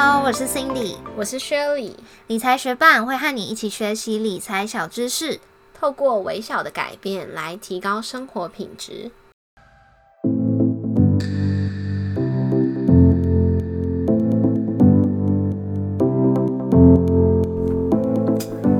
[0.00, 1.92] Hello，我是 Cindy，我是 Shirley，
[2.28, 5.40] 理财学伴会和你一起学习理财小知识，
[5.74, 9.10] 透过微小的改变来提高生活品质。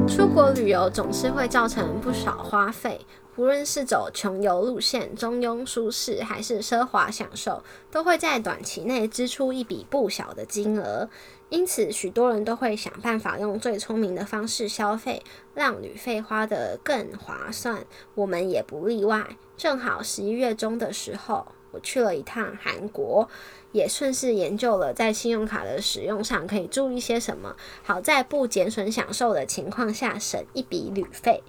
[0.06, 3.00] 出国旅游总是会造成不少花费。
[3.38, 11.09] 无论是走穷游路线、中庸舒适，还是奢华享受，都会在短期内支出一笔不小的金额。
[11.48, 15.23] 因此，许多人都会想办法用最聪明的方式消费，
[15.55, 17.87] 让旅费花得更划算。
[18.16, 19.24] 我们也不例外。
[19.57, 23.29] 正好十一月中的时候，我去了一趟韩国，
[23.70, 31.45] 也顺势研究了在信用卡的使用上可以注意些什么，好在不减损享受的情况下省一笔旅费。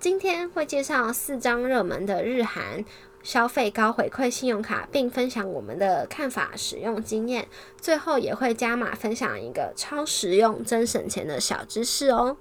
[0.00, 2.84] 今天会介绍四张热门的日韩
[3.22, 7.48] 消费高回馈信用卡，并分享我们的看法、使用经验。
[7.80, 12.36] 最后也会加码分享一个超实用、真省钱的小知识哦。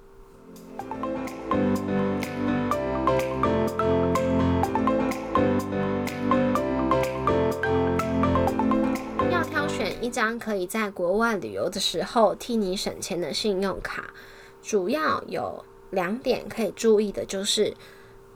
[9.32, 14.14] 要挑选一张可以在国外旅游的时候替你省钱的信用卡，
[14.62, 15.64] 主要有。
[15.94, 17.74] 两点可以注意的就是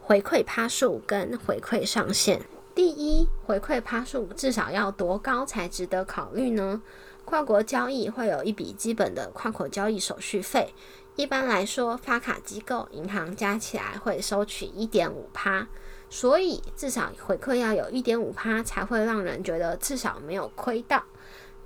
[0.01, 2.41] 回馈趴数跟回馈上限。
[2.73, 6.81] 第一，回馈趴数至少要多高才值得考虑呢？
[7.25, 10.73] 跨国交易会有一笔基本的跨国交易手续费，
[11.15, 15.67] 一般来说发卡机构银行加起来会收取一点五趴，
[16.09, 21.03] 所以至少回馈要有一点五趴才会让人觉得至少没有亏到。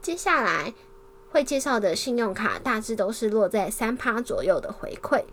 [0.02, 0.73] 接下来
[1.30, 5.23] 会介绍的信用卡大致都是落在三趴左右的回馈。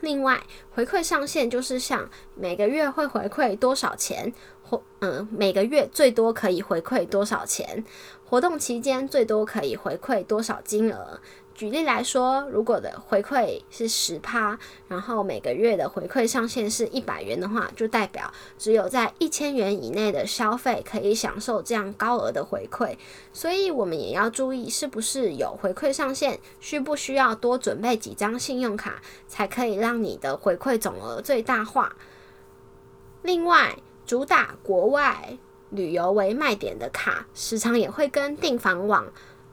[0.00, 0.42] 另外，
[0.74, 4.32] 回馈上限就是像每个月会回馈多少钱，
[4.62, 7.84] 或嗯，每个月最多可以回馈多少钱，
[8.24, 11.20] 活动期间最多可以回馈多少金额。
[11.54, 18.28] 举例来说，如果的回馈是十趴，然后每个月的回馈上限是一百元的话，就代表
[18.58, 22.96] 只有在一千元以内的消费可以享受这样高额的回馈。
[23.32, 31.94] 所以，我们也要注意是不是有回馈上限，需不需要多准备几张信用卡，才可以让你的回馈总额最大化。
[33.22, 35.38] 另外，主打国外
[35.70, 39.06] 旅游为卖点的卡，时常也会跟订房网、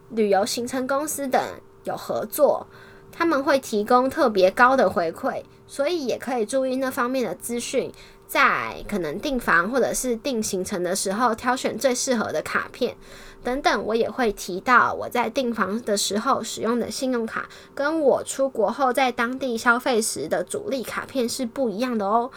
[0.10, 1.40] 旅游行程公司等。
[1.84, 2.66] 有合作，
[3.12, 7.92] 他们会提供特别高的回馈，所以也可以注意那方面的资讯，
[8.28, 12.96] 在可能订房或者是订行程的时候，挑选最适合的卡片
[13.44, 13.84] 等等。
[13.86, 22.32] 我也会提到我在订房的时候使用的信用卡，跟我出国后在当地消费时的主力卡片是不一样的哦。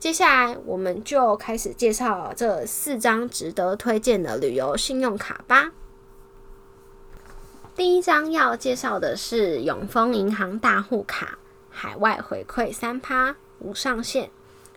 [0.00, 5.72] 接下来我们就开始介绍这四张值得推荐的旅游信用卡吧。
[7.78, 11.38] 第一张要介绍的是永丰银行大户卡，
[11.70, 14.30] 海外回馈三趴，无上限。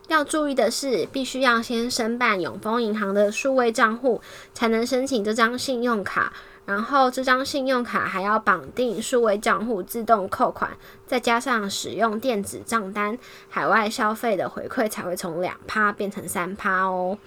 [0.07, 4.21] 要注意的是，必须要先申办永丰银行的数位账户，
[4.53, 6.31] 才能申请这张信用卡。
[6.67, 13.17] 然后，这张信用卡还要绑定数位账户自动扣款，再加上使用电子账单，
[13.49, 17.17] 海外消费的回馈才会从两趴变成三趴哦。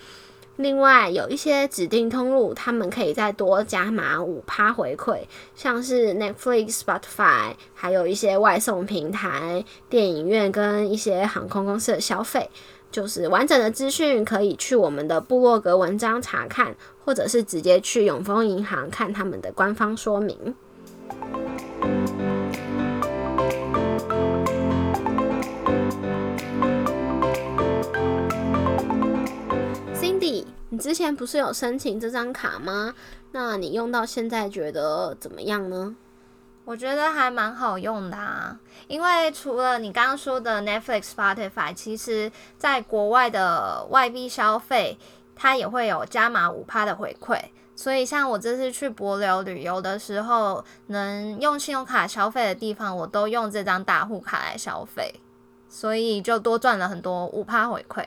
[0.57, 5.19] 另外有一些指定通路，他们可以再多加码五趴回馈，
[5.57, 12.49] 像是 Netflix、Spotify，还有一些外送平台、电影院跟一些航空公司的消费。
[12.93, 20.55] 就是完整的资讯可以去我们的部落格文章查看，或者是直接去永丰银行看他们的官方说明。
[30.75, 32.93] 你之前不是有申请这张卡吗？
[33.31, 35.95] 那你用到现在觉得怎么样呢？
[36.65, 38.59] 我觉得还蛮好用的啊，
[38.89, 44.99] 因为除了你刚刚说的 Netflix、Spotify，其实在国外的外币消费，
[45.37, 47.39] 它也会有加码五趴的回馈。
[47.77, 55.21] 所以像我这次去博流旅游的时候，能用信用卡消费的地方，我都用这张大户卡来消费，
[55.69, 58.05] 所以就多赚了很多五趴回馈。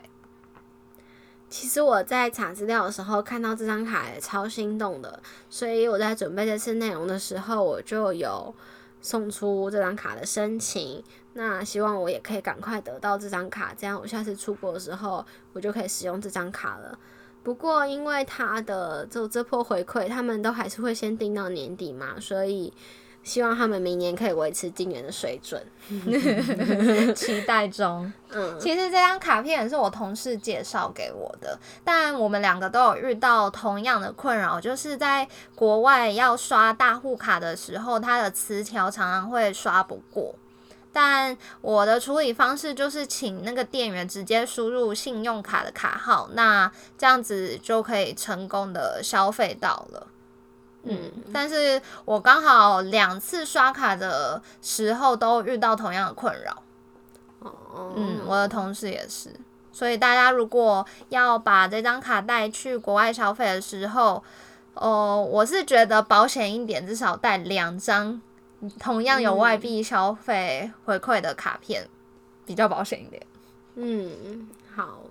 [1.50, 8.54] 其实我在查资料的时候看到这张卡也超心动的，所以我在准备这次内容的时候，我就有
[9.02, 11.04] 送出这张卡的申请。
[11.34, 16.98] 那希望我也可以赶快得到这张卡，这样我下次出国的时候我就可以使用这张卡了。
[17.44, 22.74] 不过因为它的就这波回馈，他们都还是会先定到年底嘛，所以
[23.28, 25.62] 希望他们明年可以维持今年的水准。
[27.14, 28.12] 期待中。
[28.30, 40.34] 嗯，其实这张卡片也是我同事介绍给我的，但我们两个都有遇到同样的困扰，就是在国外要刷大户卡的时候，它的词条常常会刷不过。
[40.92, 50.08] 但我的处理方式就是请那个店员直接输入信用卡的卡号，那这样子就可以成功的消费到了。
[50.90, 56.64] 嗯，但是我刚好两次刷卡的时候都遇到同样的困扰。
[57.40, 59.34] 哦，嗯，我的同事也是，
[59.72, 64.24] 所以大家如果要把这张卡带去国外消费的时候，
[64.74, 68.22] 哦，我是觉得保险一点，至少带两张
[68.80, 71.88] 同样有外币消费回馈的卡片，
[72.46, 73.26] 比较保险一点。
[73.76, 75.02] 嗯，好。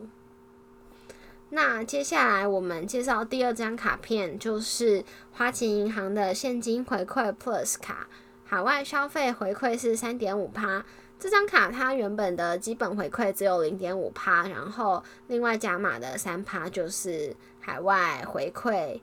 [1.57, 8.07] 那接下来我们介绍第二张卡片，就是花旗银行的现金回馈 Plus 卡，
[8.45, 10.85] 海外消费回馈是三点五趴。
[11.19, 19.01] 这张卡它原本的基本回馈只有零点五趴，然后另外加码的三趴就是海外回馈。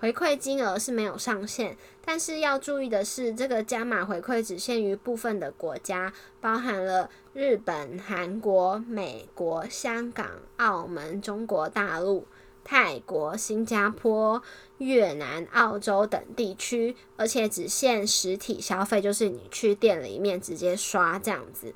[0.00, 6.10] 回馈金额是没有上限，但是要注意的是，这个加码回馈只限于部分的国家，
[6.40, 10.26] 包含了日本、韩国、美国、香港、
[10.56, 12.26] 澳门、中国大陆、
[12.64, 14.42] 泰国、新加坡、
[14.78, 21.74] 越南、澳洲等地区，而且只限实体消费，就是你去店里面直接刷这样子。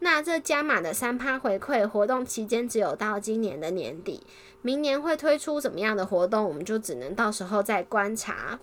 [0.00, 4.24] 那这加码的三趴回馈活动期间只有到今年的年底，
[4.62, 8.58] 明年会推出怎么样的活动，我们就只能到时候再观察。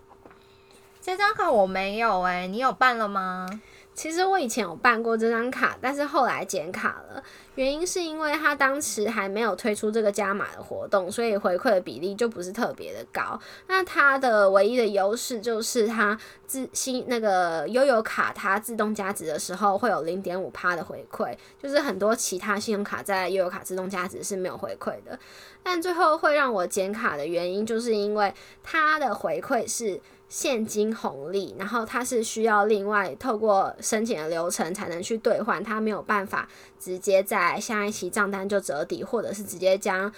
[1.02, 3.48] 这张卡我没有诶、你有办了吗？
[3.96, 7.24] 其实我以前有办过这张卡，但是后来减卡了，
[7.56, 13.40] 原因是因为它当时还没有推出这个加码的活动，所以回馈的比例就不是特别的高。
[13.68, 16.16] 那它的唯一的优势就是它
[16.46, 25.18] 自新那个悠游卡，它自动加值的时候会有零点五趴的回馈，就是很多其他信用卡在悠游卡自动加值是没有回馈的。
[25.64, 30.02] 但最后会让我减卡的原因，就是因为它的回馈是。
[30.28, 36.50] 现金红利，然后它是需要另外透过申请的流程才能去兑换，它没有办法
[36.80, 40.12] 直接在下一期账单就折抵，或者是直接将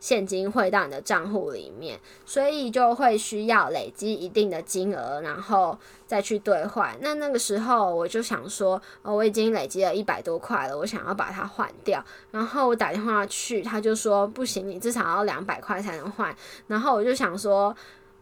[0.00, 6.96] 现金汇到你的账户里面，所以就会需要累积一定的金额，然后再去兑换。
[7.02, 12.02] 那那个时候我就想说，哦，我已经累积了一百多块了，我想要把它换掉。
[12.30, 16.34] 然后我打电话去，他就说不行，你至少要两百块才能换。
[16.66, 17.76] 然后我就想说。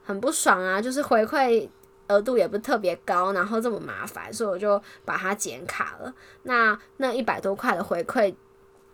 [0.09, 1.69] 很不爽啊，就是回馈
[2.07, 6.11] 额度也不是特别高，然后这么麻烦，所以我就把它剪卡了。
[6.45, 8.35] 那那一百多块的回馈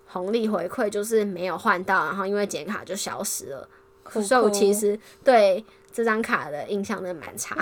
[0.09, 3.69] 红利回馈就是没有换到，然后因为剪卡就消失了，
[4.11, 7.57] 所以我其实对这张卡的印象真的蛮差。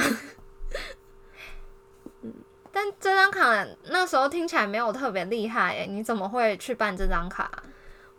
[2.22, 2.32] 嗯，
[2.72, 7.62] 但这张卡那时候听起来没有特别厉害诶，你怎么会去办这张卡？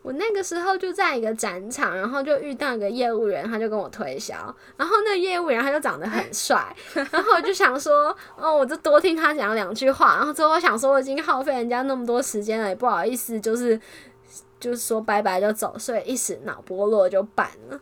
[0.04, 4.36] 我那个时候就在一个展场，然后就遇到一个业务员，他就跟我推销，
[4.76, 13.80] 然后那个业务员他就长得很帅，然后我就想说，哦，我就多听他讲两句话，然后最后我想说，我已经耗费人家那么多时间了，也不好意思，就是
[14.60, 17.80] 就是说拜拜就走，所以一时脑波落就办了。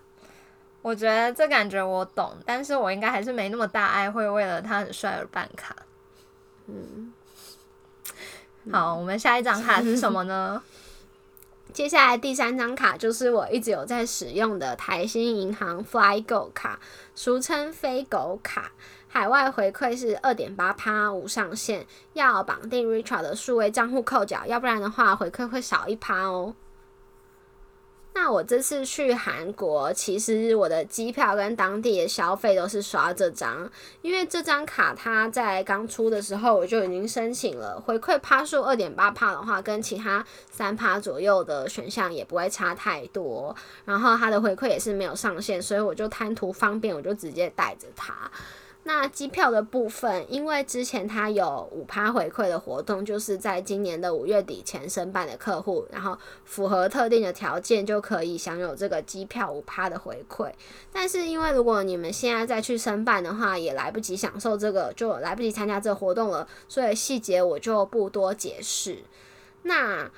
[0.84, 5.76] 我觉得这感觉我懂，但是我应该还是没那么大爱，会为了他很帅而办卡。
[6.68, 7.12] 嗯，
[8.72, 10.62] 好，我们下一张卡是什么呢？
[11.74, 16.78] 接下来第三张卡就是我一直有在使用的台新银行 FlyGo 卡，
[17.16, 18.72] 俗称飞狗卡，
[19.08, 26.54] 海外回馈是二点八趴无上限，要绑定 Richard 的数位账户扣缴，要不然的话回馈会少一趴哦。
[28.14, 33.70] 那我这次去韩国，其实我的机票跟当地的消费都是刷这张，
[34.02, 48.14] 因为这张卡它在刚出的时候我就已经申请了，回馈趴数二点八趴的话，跟其他三趴左右的选项也不会差太多，然后它的回馈也是没有上限，所以我就贪图方便，我就直接带着它。
[48.84, 60.52] 那机票的部分，因为之前它有五趴回馈的活动，就是在今年的五月底前申办的客户，然后符合特定的条件就可以享有这个机票五趴的回馈。
[60.92, 69.04] 但是因为如果你们现在再去申办的话，也来不及享受这个，就来不及参加这个活动了，所以细节我就不多解释。
[69.64, 70.10] 那。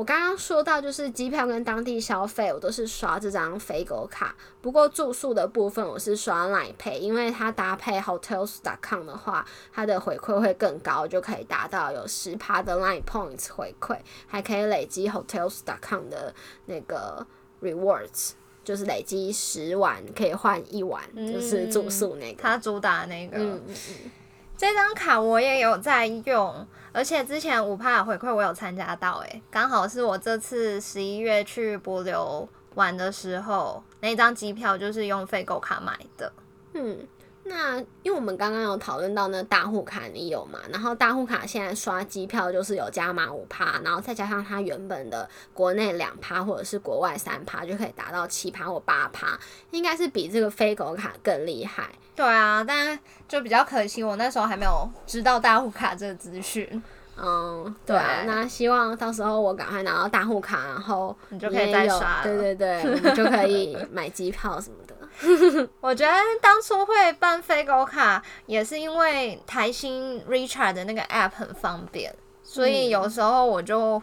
[0.00, 4.34] 我刚刚说到，就是机票跟当地消费，我都是刷这张飞狗卡。
[4.62, 17.26] 不过住宿的部分，我是刷 Line Pay，因为它搭配 Hotels.com 的话，它的回馈会更高，就可以达到有十趴的 Line Points 回馈，还可以累积 Hotels.com 的那个
[17.60, 18.30] Rewards，
[18.64, 22.42] 就是累积十晚可以换一晚，就是住宿那个。
[22.42, 23.60] 它主打那个。
[24.60, 36.30] 这张卡我也有在用，而且之前五趴的回馈我有参加到，诶，刚好是我这次十一月去博流玩的时候，那张机票就是用费购卡买的。
[36.74, 36.98] 嗯，
[37.52, 40.60] 那因为我们刚刚有讨论到那大户卡你有嘛？
[40.70, 49.36] 然后大户卡现在刷机票就是有加码五趴，然后再加上它原本的国内两趴或者是国外三趴，就可以达到七趴或八趴，
[49.72, 51.88] 应该是比这个飞狗卡更厉害。
[52.14, 56.80] 对啊，但就比较可惜，我那时候还没有知道大户卡这个资讯。
[57.20, 64.94] 嗯，对啊，那希望到时候我赶快拿到大户卡，然后你就可以再刷，对对对，就可以买机票什么的。
[65.80, 74.02] 我觉得当初会办飞狗卡，也是因为台新 Richard 的那个 App 很方便，所以有时候我就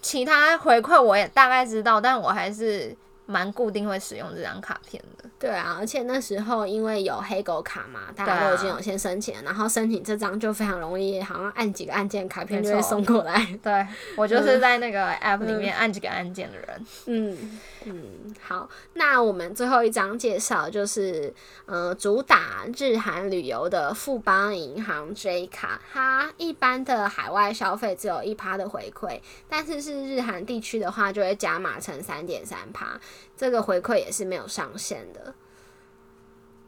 [0.00, 2.96] 其他回馈我也大概知道，但我还是。
[3.28, 13.46] 蛮固定会使用这张卡片的，对啊，而且那时候因为有黑狗卡嘛，大家都已经有先申请，然后申请这张就非常容易，好像按几个按键，卡片就会送过来。
[13.62, 16.86] 对我就是在那个 app 里面按几个按键的人。
[17.06, 21.32] 嗯嗯，好，那我们最后一张介绍就是，
[21.66, 32.98] 呃，主打日韩旅游的富邦银行 J 卡，它一般的海外消费只有一趴的回馈，但是是日韩地区的话就会加码成三点三趴。
[33.36, 35.15] 这个回馈也是没有上限的，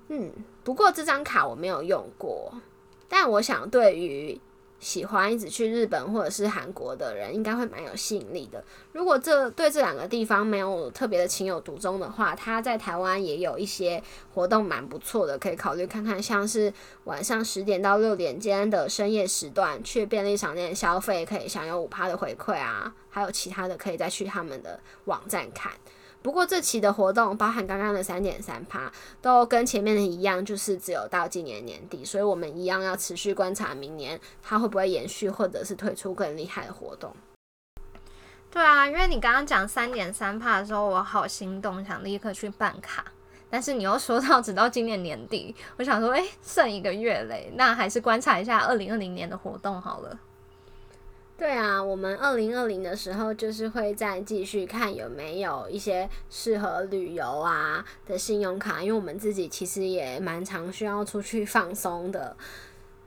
[0.09, 0.33] 嗯，
[0.65, 2.53] 不过这张卡我没有用过，
[3.09, 4.41] 但我想对于
[4.81, 8.63] 喜欢一直去日本或者是韩国的人，应该会蛮有吸引力的。
[8.93, 14.03] 如果这对这两个地方没有特别的情有独钟的话，他在台湾也有一些
[14.33, 16.73] 活动蛮不错的，可以考虑看看，像是
[17.05, 25.73] 晚上十点到六点间的深夜时段去便利商店消费，可以享有五趴的回馈啊，还有其他的可以再去他们的网站看。
[26.29, 28.93] 不过这期的活动包含刚刚的三点三趴，
[29.23, 37.17] 都跟前面的一样，就是只有到今年年底，所以我们一样要持续观察明年它会不会延续，或者是推出更厉害的活动。
[38.51, 43.07] 对啊，因为你刚刚讲三点三趴的时候，我好心动，想立刻去办卡，
[43.49, 50.19] 但是你又说到只到今年年底，我想说，哎，剩一个月嘞，那还是观察一下二零二零年的活动好了。
[51.39, 62.37] 对啊，我们二零二零的时候就是会再继续看有没有一些适合旅游啊的信用卡，因为我们自己其实也蛮常需要出去放松的，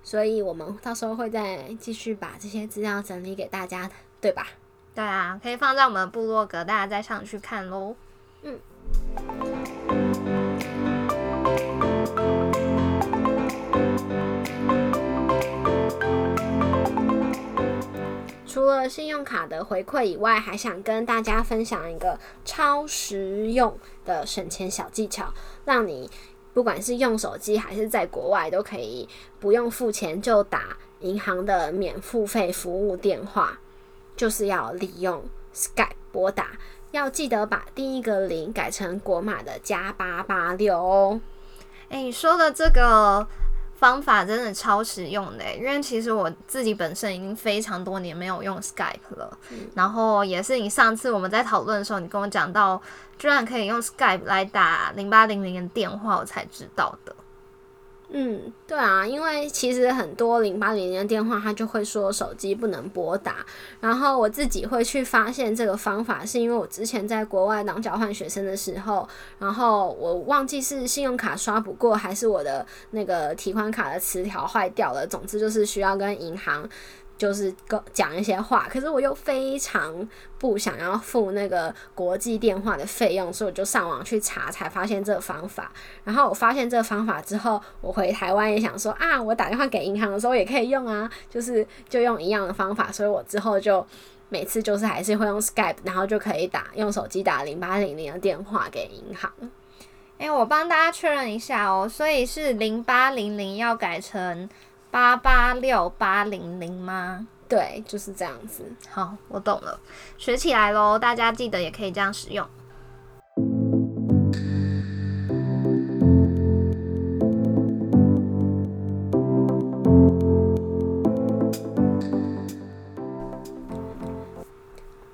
[0.02, 4.48] 所以我们到时候会再继续把这些资料整理给大家的，对吧？
[4.96, 7.94] 对啊，可以放在我们部落格，大家再上去看喽。
[8.44, 8.58] 嗯。
[18.52, 26.12] 除了信用卡的回馈以外，还想跟大家分享一个超实用的省钱小技巧，让你
[26.54, 29.08] 不管是用手机还是在国外，都可以
[29.40, 33.58] 不用付钱就打银行的免付费服务电话，
[34.18, 35.24] 就是要利用
[35.56, 36.48] Skype 拨打，
[36.92, 41.22] 要记得把第一个零改成国码的加八八六哦。
[41.88, 43.26] 哎，你说的这个。
[43.82, 49.36] 方法真的超实用的，因为其实我自己本身已经非常多年没有用 Skype 了，
[49.74, 52.80] 然后也是你上次我们在讨论的时候，你跟我讲到，
[53.18, 57.16] 居然可以用 Skype 来打零八零零的电话，我才知道的。
[58.14, 63.38] 嗯，对啊，因为其实很多零八零零的电话，他就会说手机不能拨打。
[63.80, 69.08] 然后我自己会去发现这个方法，是因为我之前在国外当交换学生的时候，
[69.40, 75.08] 然后我忘记是信用卡刷不过，还是我的那个提款卡的磁条坏掉了。
[75.08, 76.68] 总之就是需要跟银行。
[77.22, 77.54] 就是
[77.94, 80.10] 讲一些话，可是我又非常
[80.40, 85.72] 不想要付那个国际电话的费用，所以我就上网去查，才发现这个方法。
[86.04, 92.92] 然后我发现这个方法之后，我回台湾也想说啊，我打电话给银行的时候也可以用啊，就是就用一样的方法。
[92.92, 93.86] 所以我之后就
[94.30, 99.32] 每次就是还是会用 Skype，然后就可以打用手机打零八零零的电话给银行。
[100.18, 104.50] 诶，我帮大家确认一下哦，所以是零八零零要改成。
[104.92, 107.26] 八八六八零零吗？
[107.48, 108.64] 对，就是这样子。
[108.90, 109.80] 好，我懂了，
[110.18, 111.00] 学起来喽！
[111.00, 112.46] 大家记得也可以这样使用。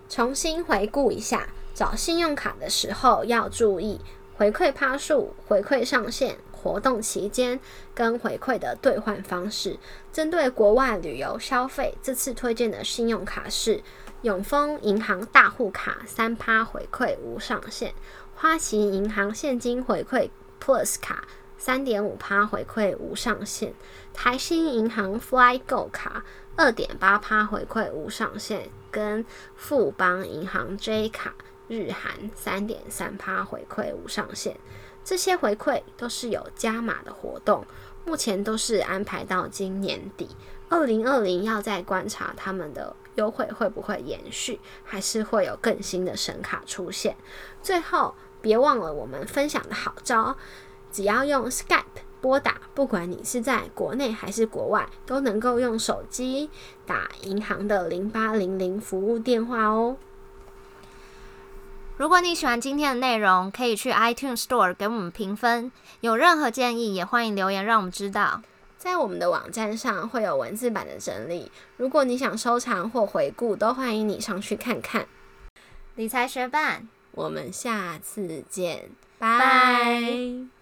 [0.09, 4.01] 重新回顾一下，找信用卡的时候要注意
[4.35, 6.35] 回馈趴数、回馈上限。
[6.67, 7.57] 活动期间
[7.95, 9.79] 跟回馈的兑换方式，
[10.11, 13.81] 针对国外旅游消费，这次推荐的信用卡是
[14.23, 17.91] 永丰银行大户卡，三趴回馈无上限；
[18.35, 20.29] 花旗银行现金回馈
[20.61, 21.23] Plus 卡
[21.57, 23.71] 三点五趴回馈无上限；
[24.13, 26.25] 台新银行 FlyGo 卡
[26.57, 31.33] 二点八趴回馈无上限，跟富邦银行 J 卡
[31.67, 34.57] 日韩三点三趴回馈无上限。
[35.03, 37.65] 这些回馈都是有加码的活动，
[38.05, 40.29] 目前都是安排到今年底。
[40.69, 47.15] 二零二零要再观察他们的优惠会不会延续，还是会有更新的神卡出现。
[47.63, 50.35] 最后，别忘了我们分享的好招，
[50.91, 51.83] 只要用 Skype
[52.19, 56.49] 拨打，不管你是在国内还是国外，都能够用手机
[56.85, 59.95] 打银行的零八零零服务电话哦。
[61.97, 65.71] 如果你喜欢今天的内容，可以去 iTunes Store 给我们评分。
[66.01, 68.43] 有任何建议，也欢迎留言让我们知道。
[68.77, 75.07] 在我们的网站上会有文字版的整理，如果你想收藏或回顾，都欢迎你上去看看。
[75.95, 80.56] 理财学伴，我们下次见，拜。